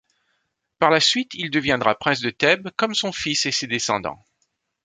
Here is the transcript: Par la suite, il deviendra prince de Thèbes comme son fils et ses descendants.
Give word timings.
Par 0.79 0.89
la 0.89 0.99
suite, 0.99 1.35
il 1.35 1.51
deviendra 1.51 1.93
prince 1.93 2.21
de 2.21 2.31
Thèbes 2.31 2.71
comme 2.75 2.95
son 2.95 3.11
fils 3.11 3.45
et 3.45 3.51
ses 3.51 3.67
descendants. 3.67 4.25